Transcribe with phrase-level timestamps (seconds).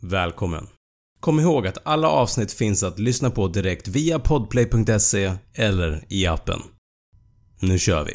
[0.00, 0.66] Välkommen!
[1.20, 6.60] Kom ihåg att alla avsnitt finns att lyssna på direkt via podplay.se eller i appen.
[7.60, 8.12] Nu kör vi!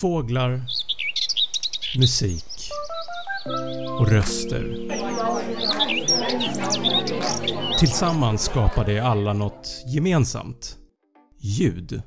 [0.00, 0.62] Fåglar,
[1.98, 2.70] musik
[4.00, 4.76] och röster.
[7.78, 10.76] Tillsammans skapar de alla något gemensamt.
[11.40, 12.02] Ljud.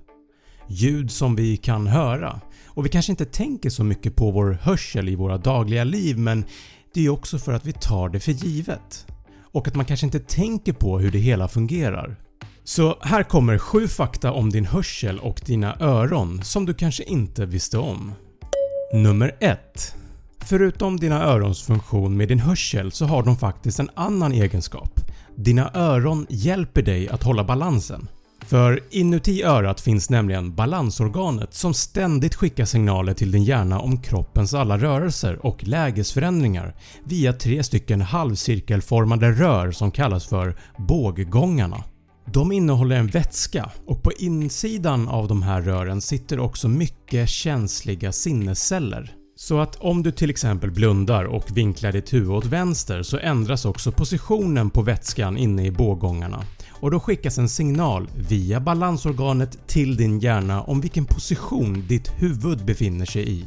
[0.68, 2.42] Ljud som vi kan höra.
[2.78, 6.46] Och vi kanske inte tänker så mycket på vår hörsel i våra dagliga liv men
[6.94, 9.08] det är också för att vi tar det för givet.
[9.42, 12.16] Och att man kanske inte tänker på hur det hela fungerar.
[12.64, 17.46] Så här kommer 7 fakta om din hörsel och dina öron som du kanske inte
[17.46, 18.14] visste om.
[18.94, 19.96] Nummer 1.
[20.40, 25.00] Förutom dina örons funktion med din hörsel så har de faktiskt en annan egenskap.
[25.36, 28.08] Dina öron hjälper dig att hålla balansen.
[28.48, 34.54] För inuti örat finns nämligen balansorganet som ständigt skickar signaler till din hjärna om kroppens
[34.54, 41.84] alla rörelser och lägesförändringar via tre stycken halvcirkelformade rör som kallas för båggångarna.
[42.34, 48.12] De innehåller en vätska och på insidan av de här rören sitter också mycket känsliga
[48.12, 49.14] sinnesceller.
[49.36, 53.66] Så att om du till exempel blundar och vinklar ditt huvud åt vänster så ändras
[53.66, 56.44] också positionen på vätskan inne i båggångarna
[56.80, 62.66] och då skickas en signal via balansorganet till din hjärna om vilken position ditt huvud
[62.66, 63.46] befinner sig i.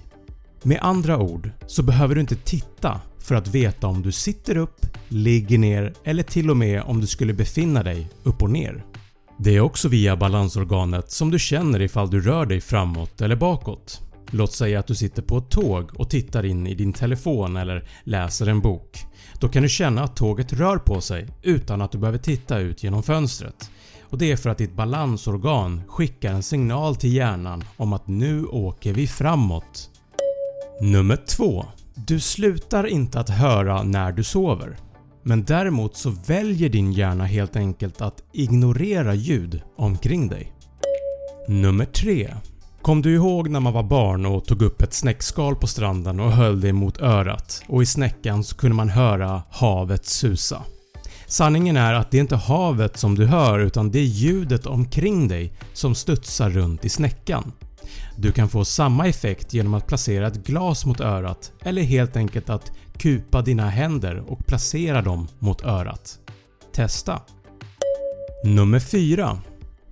[0.63, 4.87] Med andra ord så behöver du inte titta för att veta om du sitter upp,
[5.09, 8.85] ligger ner eller till och med om du skulle befinna dig upp och ner.
[9.39, 14.10] Det är också via balansorganet som du känner ifall du rör dig framåt eller bakåt.
[14.31, 17.85] Låt säga att du sitter på ett tåg och tittar in i din telefon eller
[18.05, 18.99] läser en bok.
[19.41, 22.85] Då kan du känna att tåget rör på sig utan att du behöver titta ut
[22.85, 23.71] genom fönstret.
[24.03, 28.45] Och Det är för att ditt balansorgan skickar en signal till hjärnan om att nu
[28.45, 29.91] åker vi framåt.
[30.81, 31.65] Nummer 2.
[31.95, 34.77] Du slutar inte att höra när du sover.
[35.23, 40.53] Men däremot så väljer din hjärna helt enkelt att ignorera ljud omkring dig.
[41.49, 42.35] Nummer 3.
[42.83, 46.33] Kom du ihåg när man var barn och tog upp ett snäckskal på stranden och
[46.33, 50.63] höll det mot örat och i snäckan så kunde man höra havet susa.
[51.27, 55.29] Sanningen är att det är inte havet som du hör utan det är ljudet omkring
[55.29, 57.53] dig som studsar runt i snäckan.
[58.17, 62.51] Du kan få samma effekt genom att placera ett glas mot örat eller helt enkelt
[62.51, 66.19] att kupa dina händer och placera dem mot örat.
[66.73, 67.21] Testa!
[68.45, 69.39] Nummer 4.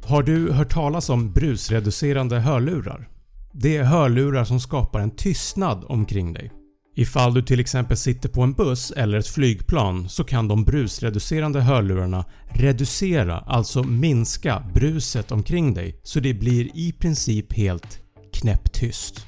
[0.08, 3.08] Har du hört talas om brusreducerande hörlurar?
[3.52, 6.52] Det är hörlurar som skapar en tystnad omkring dig.
[6.96, 11.60] Ifall du till exempel sitter på en buss eller ett flygplan så kan de brusreducerande
[11.60, 18.00] hörlurarna reducera, alltså minska bruset omkring dig så det blir i princip helt
[18.32, 19.26] knäpptyst.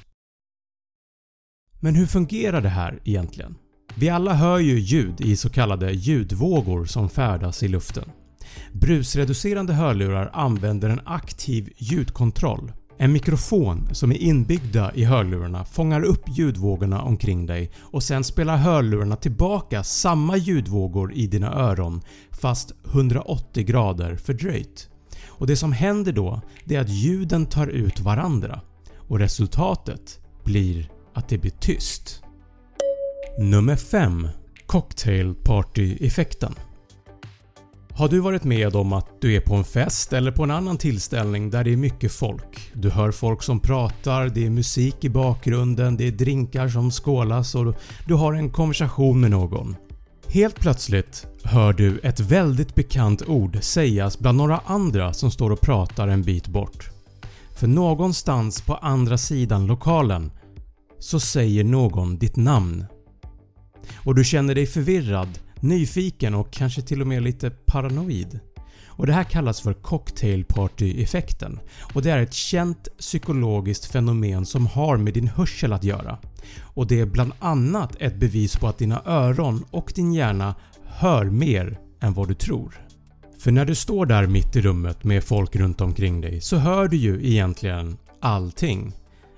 [1.79, 3.55] Men hur fungerar det här egentligen?
[3.95, 8.05] Vi alla hör ju ljud i så kallade ljudvågor som färdas i luften.
[8.73, 12.71] Brusreducerande hörlurar använder en aktiv ljudkontroll.
[12.97, 18.57] En mikrofon som är inbyggda i hörlurarna fångar upp ljudvågorna omkring dig och sen spelar
[18.57, 24.89] hörlurarna tillbaka samma ljudvågor i dina öron fast 180 grader fördröjt.
[25.27, 28.61] Och Det som händer då är att ljuden tar ut varandra
[28.95, 32.23] och resultatet blir att det blir tyst.
[33.39, 34.27] Nummer 5
[34.65, 36.55] Cocktail Party-effekten
[38.01, 40.77] har du varit med om att du är på en fest eller på en annan
[40.77, 42.71] tillställning där det är mycket folk?
[42.73, 47.55] Du hör folk som pratar, det är musik i bakgrunden, det är drinkar som skålas
[47.55, 47.75] och
[48.07, 49.75] du har en konversation med någon.
[50.27, 55.61] Helt plötsligt hör du ett väldigt bekant ord sägas bland några andra som står och
[55.61, 56.89] pratar en bit bort.
[57.55, 60.31] För någonstans på andra sidan lokalen
[60.99, 62.85] så säger någon ditt namn.
[64.05, 68.39] Och du känner dig förvirrad, nyfiken och kanske till och med lite paranoid.
[69.01, 71.59] Och Det här kallas för cocktail party-effekten
[71.93, 76.17] och det är ett känt psykologiskt fenomen som har med din hörsel att göra.
[76.59, 80.55] Och det är bland annat ett bevis på att dina öron och din hjärna
[80.85, 82.85] hör mer än vad du tror.
[83.39, 86.87] För när du står där mitt i rummet med folk runt omkring dig så hör
[86.87, 88.93] du ju egentligen allting.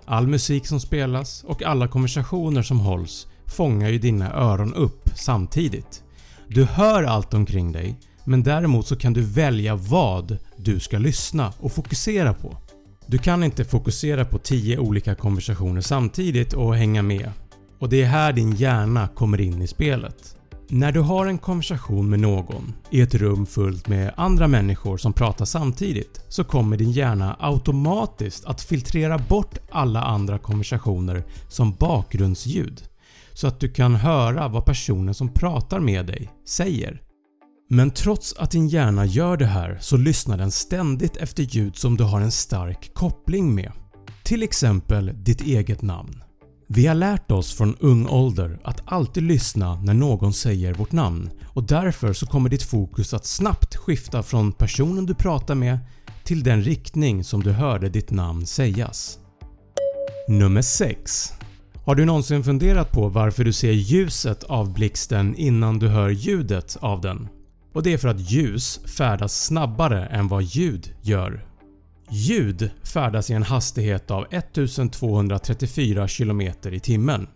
[0.05, 6.03] All musik som spelas och alla konversationer som hålls fångar ju dina öron upp samtidigt.
[6.47, 11.53] Du hör allt omkring dig men däremot så kan du välja vad du ska lyssna
[11.59, 12.57] och fokusera på.
[13.07, 17.31] Du kan inte fokusera på 10 olika konversationer samtidigt och hänga med
[17.79, 20.35] och det är här din hjärna kommer in i spelet.
[20.69, 25.13] När du har en konversation med någon i ett rum fullt med andra människor som
[25.13, 32.83] pratar samtidigt så kommer din hjärna automatiskt att filtrera bort alla andra konversationer som bakgrundsljud
[33.33, 37.01] så att du kan höra vad personen som pratar med dig säger.
[37.69, 41.97] Men trots att din hjärna gör det här så lyssnar den ständigt efter ljud som
[41.97, 43.71] du har en stark koppling med.
[44.23, 46.23] Till exempel ditt eget namn.
[46.67, 51.29] Vi har lärt oss från ung ålder att alltid lyssna när någon säger vårt namn
[51.45, 55.79] och därför så kommer ditt fokus att snabbt skifta från personen du pratar med
[56.23, 59.19] till den riktning som du hörde ditt namn sägas.
[60.27, 61.33] Nummer 6.
[61.85, 66.77] Har du någonsin funderat på varför du ser ljuset av blixten innan du hör ljudet
[66.79, 67.27] av den?
[67.73, 71.45] Och det är för att ljus färdas snabbare än vad ljud gör.
[72.09, 77.27] Ljud färdas i en hastighet av 1234 km i timmen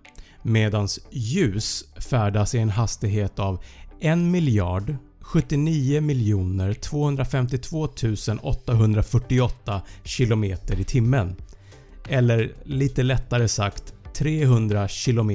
[0.44, 3.64] medan ljus färdas i en hastighet av
[4.00, 7.90] 1 miljard 79 252
[8.42, 11.36] 848 km i timmen
[12.10, 15.32] eller lite lättare sagt 300 km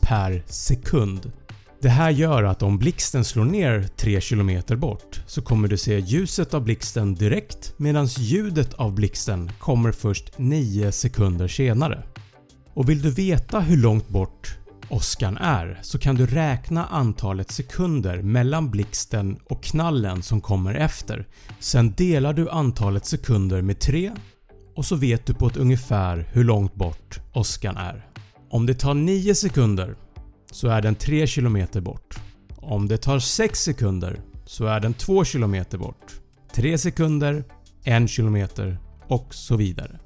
[0.00, 1.32] per sekund.
[1.80, 5.98] Det här gör att om blixten slår ner 3 km bort så kommer du se
[5.98, 12.02] ljuset av blixten direkt medan ljudet av blixten kommer först 9 sekunder senare.
[12.74, 14.58] Och vill du veta hur långt bort
[14.88, 21.26] åskan är så kan du räkna antalet sekunder mellan blixten och knallen som kommer efter.
[21.60, 24.12] Sen delar du antalet sekunder med 3
[24.76, 28.08] och så vet du på ett ungefär hur långt bort åskan är.
[28.50, 29.96] Om det tar 9 sekunder
[30.50, 32.18] så är den 3 km bort.
[32.56, 36.20] Om det tar 6 sekunder så är den 2 km bort.
[36.54, 37.44] 3 sekunder,
[37.84, 38.46] 1 km
[39.08, 39.98] och så vidare.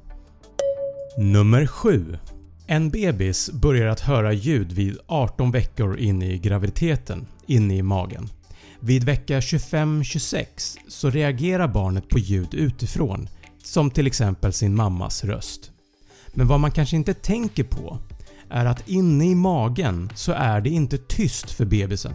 [1.19, 2.19] Nummer 7.
[2.67, 8.29] En bebis börjar att höra ljud vid 18 veckor in i graviditeten, inne i magen.
[8.81, 10.47] Vid vecka 25-26
[10.89, 13.29] så reagerar barnet på ljud utifrån
[13.65, 15.71] som till exempel sin mammas röst.
[16.35, 17.99] Men vad man kanske inte tänker på
[18.53, 22.13] är att inne i magen så är det inte tyst för bebisen.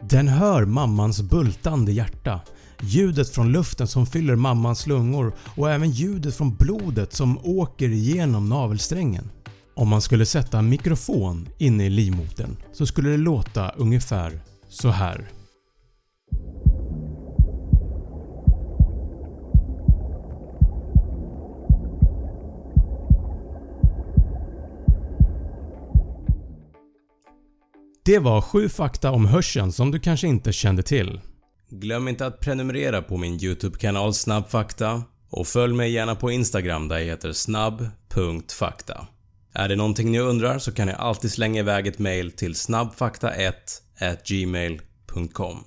[0.00, 2.40] Den hör mammans bultande hjärta,
[2.82, 8.48] ljudet från luften som fyller mammans lungor och även ljudet från blodet som åker igenom
[8.48, 9.30] navelsträngen.
[9.74, 14.88] Om man skulle sätta en mikrofon inne i livmodern så skulle det låta ungefär så
[14.88, 15.37] här.
[28.08, 31.20] Det var 7 fakta om hörseln som du kanske inte kände till.
[31.70, 36.98] Glöm inte att prenumerera på min YouTube-kanal Snabbfakta och följ mig gärna på Instagram där
[36.98, 39.06] jag heter snabb.fakta.
[39.54, 43.52] Är det någonting ni undrar så kan ni alltid slänga iväg ett mail till snabbfakta1
[44.28, 45.64] gmail.com